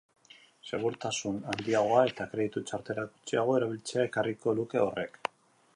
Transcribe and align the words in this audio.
Segurtasun 0.69 1.35
handiagoa 1.51 1.99
eta 2.13 2.27
kreditu 2.33 2.65
txartelak 2.71 3.13
gutxiago 3.19 3.61
erabiltzea 3.61 4.09
ekarriko 4.11 4.57
luke 4.63 4.83
horrek. 4.89 5.25